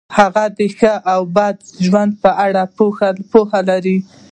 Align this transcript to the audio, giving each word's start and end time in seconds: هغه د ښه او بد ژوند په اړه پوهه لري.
هغه 0.17 0.43
د 0.57 0.59
ښه 0.77 0.93
او 1.13 1.21
بد 1.35 1.57
ژوند 1.85 2.11
په 2.23 2.29
اړه 2.45 2.63
پوهه 3.31 3.59
لري. 3.69 3.97